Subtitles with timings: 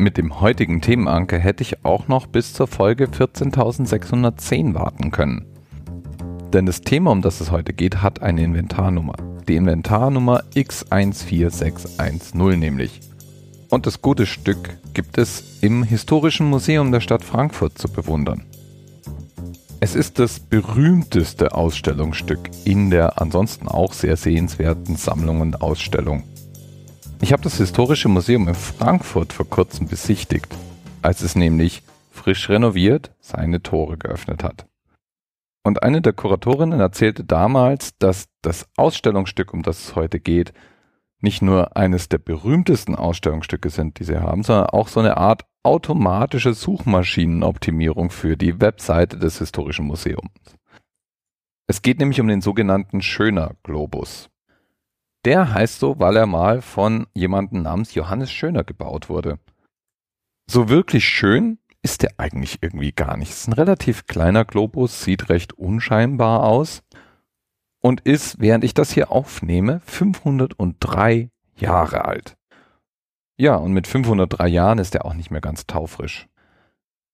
[0.00, 5.44] Mit dem heutigen Themenanker hätte ich auch noch bis zur Folge 14.610 warten können.
[6.52, 9.16] Denn das Thema, um das es heute geht, hat eine Inventarnummer.
[9.48, 13.00] Die Inventarnummer X14610 nämlich.
[13.70, 18.44] Und das gute Stück gibt es im Historischen Museum der Stadt Frankfurt zu bewundern.
[19.80, 26.22] Es ist das berühmteste Ausstellungsstück in der ansonsten auch sehr sehenswerten Sammlung und Ausstellung.
[27.20, 30.46] Ich habe das Historische Museum in Frankfurt vor kurzem besichtigt,
[31.02, 31.82] als es nämlich
[32.12, 34.66] frisch renoviert seine Tore geöffnet hat.
[35.64, 40.52] Und eine der Kuratorinnen erzählte damals, dass das Ausstellungsstück, um das es heute geht,
[41.20, 45.42] nicht nur eines der berühmtesten Ausstellungsstücke sind, die sie haben, sondern auch so eine Art
[45.64, 50.30] automatische Suchmaschinenoptimierung für die Webseite des Historischen Museums.
[51.66, 54.30] Es geht nämlich um den sogenannten Schöner Globus.
[55.24, 59.38] Der heißt so, weil er mal von jemandem namens Johannes Schöner gebaut wurde.
[60.50, 63.30] So wirklich schön ist der eigentlich irgendwie gar nicht.
[63.30, 66.82] Es ist ein relativ kleiner Globus, sieht recht unscheinbar aus
[67.80, 72.36] und ist, während ich das hier aufnehme, 503 Jahre alt.
[73.36, 76.28] Ja, und mit 503 Jahren ist er auch nicht mehr ganz taufrisch.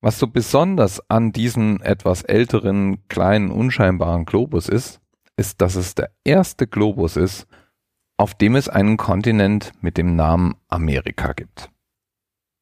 [0.00, 5.00] Was so besonders an diesem etwas älteren, kleinen, unscheinbaren Globus ist,
[5.36, 7.46] ist, dass es der erste Globus ist,
[8.16, 11.70] auf dem es einen Kontinent mit dem Namen Amerika gibt.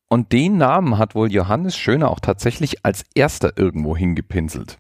[0.09, 4.79] Und den Namen hat wohl Johannes Schöner auch tatsächlich als erster irgendwo hingepinselt.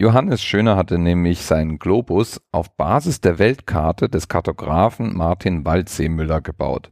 [0.00, 6.90] Johannes Schöner hatte nämlich seinen Globus auf Basis der Weltkarte des Kartografen Martin Waldseemüller gebaut.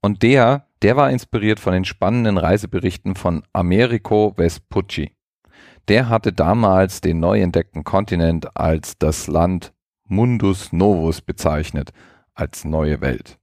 [0.00, 5.12] Und der, der war inspiriert von den spannenden Reiseberichten von Americo Vespucci.
[5.88, 9.74] Der hatte damals den neu entdeckten Kontinent als das Land
[10.10, 11.92] Mundus Novus bezeichnet
[12.34, 13.38] als neue Welt.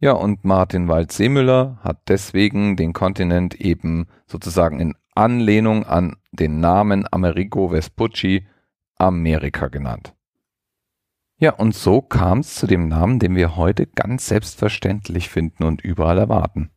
[0.00, 7.04] Ja, und Martin Wald-Seemüller hat deswegen den Kontinent eben sozusagen in Anlehnung an den Namen
[7.10, 8.46] Amerigo Vespucci
[8.96, 10.14] Amerika genannt.
[11.40, 15.80] Ja, und so kam es zu dem Namen, den wir heute ganz selbstverständlich finden und
[15.80, 16.70] überall erwarten.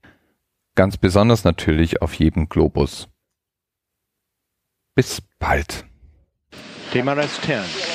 [0.76, 3.10] Ganz besonders natürlich auf jedem Globus.
[4.96, 5.86] Bis bald.
[6.92, 7.60] TMRS 10,